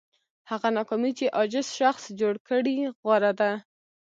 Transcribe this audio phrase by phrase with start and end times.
[0.49, 3.51] هغه ناکامي چې عاجز شخص جوړ کړي غوره ده.